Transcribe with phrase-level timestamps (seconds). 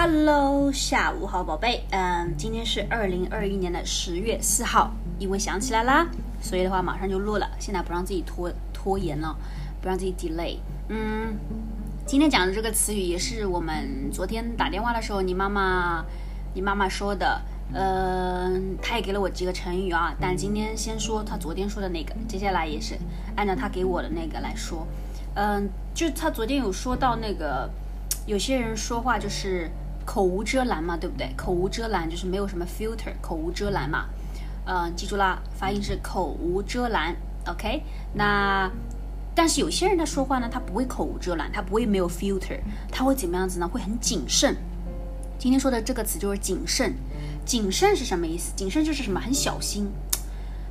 [0.00, 1.84] Hello，下午好，宝贝。
[1.90, 6.06] 嗯，今天是二零二一年的十月四号，因为想起来啦，
[6.40, 7.50] 所以的话马上就录了。
[7.58, 9.36] 现在不让自己拖拖延了，
[9.82, 10.58] 不让自己 delay。
[10.86, 11.36] 嗯，
[12.06, 16.04] 今天讲的这个词语也是我们昨天打电话的时候，你妈妈
[16.54, 17.42] 你妈妈说的。
[17.74, 22.96] 嗯，她也给了我几个成语啊，但今天先说她昨天说的那个，接下来也是
[23.34, 24.86] 按照她给我的那个来说。
[25.34, 27.68] 嗯，就她昨天有说到那个。
[28.26, 29.70] 有些人说话就是
[30.08, 31.30] 口无遮拦嘛，对不对？
[31.36, 34.06] 口无遮拦就是没有什么 filter，口无遮拦嘛。
[34.64, 37.14] 嗯，记住啦，发音是口无遮拦。
[37.46, 37.82] OK，
[38.14, 38.70] 那
[39.34, 42.58] 但是有些人他说话呢，他不会口无遮拦，他不会没有 filter，
[42.90, 43.68] 他会怎么样子呢？
[43.68, 44.56] 会很谨慎。
[45.38, 46.94] 今天说的这个词就是谨慎。
[47.44, 48.54] 谨慎是什么意思？
[48.56, 49.20] 谨慎就是什么？
[49.20, 49.90] 很小心，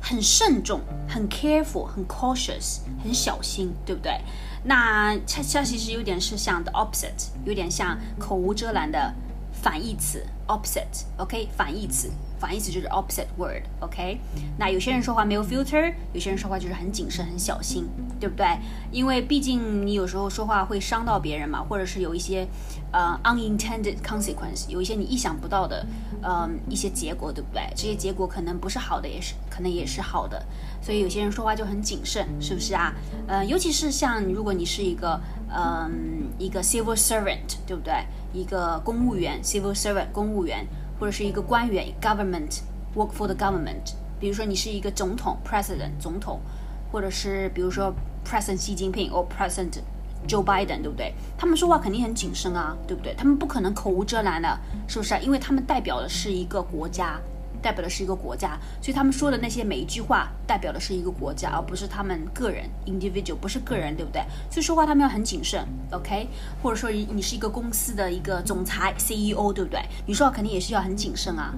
[0.00, 4.18] 很慎重，很 careful，很 cautious，很小心，对不对？
[4.64, 9.14] 那恰恰其实有点是像 the opposite，有点像口无遮拦的
[9.66, 10.24] 反义词。
[10.46, 12.10] opposite，OK，反义词。
[12.38, 14.20] 反义词就是 opposite word，OK？
[14.58, 17.88] 那有些人说话没有 filter，有些人说话就是很谨慎、很小心，
[18.20, 18.46] 对不对？
[18.92, 22.46] 因为毕竟你有时候说话会伤到别人嘛，或者是有一些
[22.92, 25.86] 呃 unintended consequence，有一些你意想不到的
[26.20, 27.62] 呃一些结果，对不对？
[27.74, 30.44] 这些结果可能不是好的，也是可能也是好的，
[30.82, 32.94] 所以有些人说话就很谨慎，是不是啊？
[33.26, 37.94] 呃，尤其是像如果你是一个嗯一个 civil servant，对不对？
[38.34, 40.66] 一个公务员 civil servant 公务员。
[40.98, 42.60] 或者是一个官员，government
[42.94, 43.92] work for the government。
[44.18, 46.40] 比如说你是一个总统，president 总统，
[46.90, 49.80] 或者是比如说 president 习近平或 president
[50.26, 51.12] Joe Biden，对不对？
[51.36, 53.12] 他们说话肯定很谨慎啊，对不对？
[53.12, 55.18] 他们不可能口无遮拦的，是不是？
[55.20, 57.20] 因为他们代表的是一个国家。
[57.62, 64.22] 代表的是一个国家，所以他们说的那些每一句话代表的是一个国家，而不是他们个人 individual，不是个人，对不对？
[64.50, 66.28] 所以说话他们要很谨慎，OK？
[66.62, 69.80] 或者说你是一个公司的一个总裁 CEO，对不对？
[70.06, 71.54] 你说话肯定也是要很谨慎啊，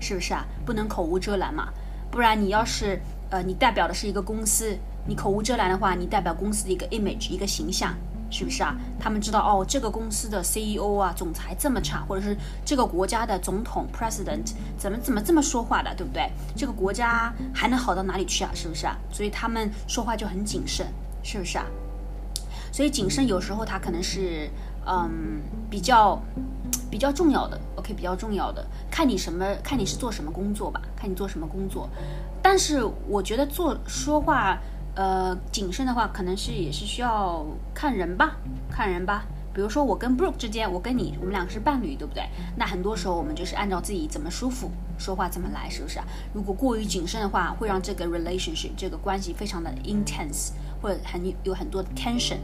[0.00, 0.46] 是不是啊？
[0.64, 1.68] 不能口无遮拦嘛，
[2.10, 4.76] 不然你要是呃你代表的是一个公司，
[5.06, 7.94] 你口无遮拦的话，你代表公司的一个 image 一个形象。
[8.30, 8.76] 是不是啊？
[9.00, 16.30] 他们知道哦，这个公司的 CEO 啊，总裁这么差，或者是这个国家的总统 President 怎么怎么这么说话的，对不对？
[16.54, 18.50] 这个国家还能好到哪里去啊？
[18.54, 18.96] 是不是啊？
[19.10, 20.86] 所以他们说话就很谨慎，
[21.22, 21.64] 是不是啊？
[22.70, 24.50] 所以谨慎有时候它可能是
[24.86, 25.40] 嗯
[25.70, 26.20] 比较
[26.90, 31.88] 比较重要的，OK，比较重要的，看你什么，看你是做什么工作吧，看你做什么工作。
[32.42, 34.58] 但是我觉得做说话。
[34.98, 38.34] 呃，谨慎的话，可能是也是需要看人吧，
[38.68, 39.26] 看人吧。
[39.54, 42.24] 比如说我跟 Brooke 之间，我跟你，我们两个是伴侣，对不对？
[42.56, 46.00] 那很多时候我们就是按照自己怎么舒服，说话怎么来，是不是？
[46.34, 50.50] 如果过于谨慎的话，会让这个 relationship 这个关系非常的 intense，
[50.82, 52.38] 或者很有很多 tension。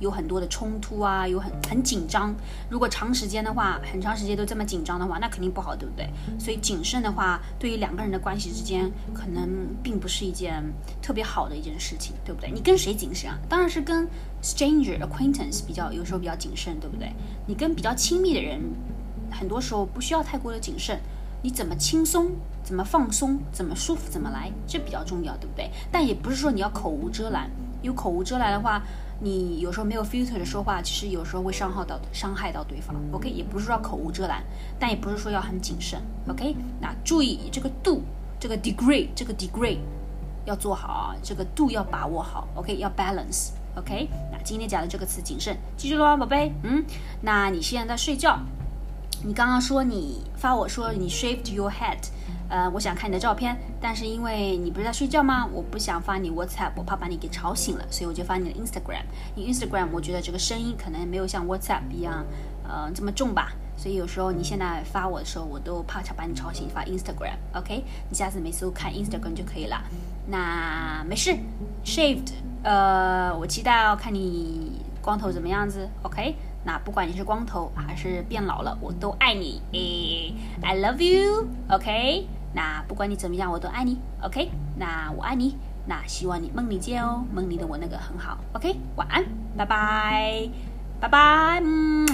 [0.00, 2.34] 有很多的冲突啊，有很很紧张。
[2.70, 6.08] 如果长时间的话，很长时间都这么紧张的话，那肯定不好，对不对？
[6.38, 9.48] 所以谨慎的话，对于两个人的关系之间，可能
[9.82, 10.62] 并不是一件
[11.02, 12.50] 特别好的一件事情，对不对？
[12.50, 13.38] 你跟谁谨慎啊？
[13.48, 14.08] 当然是跟
[14.42, 17.12] stranger acquaintance 比较，有时候比较谨慎，对不对？
[17.46, 18.60] 你跟比较亲密的人，
[19.30, 20.98] 很多时候不需要太过的谨慎。
[21.40, 22.32] 你怎么轻松，
[22.64, 25.70] 怎么放松，怎么舒服，怎么来，这比较重要，对不对？
[25.90, 27.48] 但也不是说你要口无遮拦，
[27.80, 28.82] 有口无遮拦的话。
[29.20, 32.94] 你有时候没有 filter 的说话，其实有时候会伤害到伤害到对方。
[33.12, 34.44] OK，也不是说口无遮拦，
[34.78, 36.00] 但也不是说要很谨慎。
[36.28, 38.02] OK，那注意这个度，
[38.38, 39.78] 这个 degree，这个 degree
[40.44, 42.46] 要做好啊，这个度要把握好。
[42.54, 43.50] OK，要 balance。
[43.76, 46.52] OK，那今天讲的这个词谨慎，记住了吗，宝贝？
[46.62, 46.84] 嗯，
[47.20, 48.38] 那你现在在睡觉，
[49.24, 51.98] 你刚刚说你发我说你 shaved your head。
[52.48, 55.46] 呃，我想看你的照片，但是因为你不是在睡觉吗？
[55.52, 59.02] 我不想发你 WhatsApp，我怕把你给吵醒了，所以我就发你的 Instagram。
[59.34, 62.24] 你 Instagram 我觉得这个声音可能没有像 WhatsApp 一样，
[62.66, 67.84] 呃，这么重吧，所以有时候你现在发我的时候，我都怕吵把你吵醒，发 Instagram，OK？
[68.08, 69.82] 你下次每次都看 Instagram 就可以了。
[70.26, 71.36] 那没事
[71.84, 72.30] ，shaved，
[72.62, 76.34] 呃，我期待要看你光头怎么样子，OK？
[76.64, 82.26] 那不管你是光头还是变老了，我都爱你，诶，I love you，OK？
[82.54, 84.50] 那不管你怎么样，我都爱你，OK？
[84.76, 85.56] 那我爱你，
[85.86, 88.74] 那希望你梦里见哦，梦里的我那个很好，OK？
[88.96, 89.24] 晚安，
[89.56, 90.48] 拜拜，
[91.00, 92.06] 拜拜，嗯。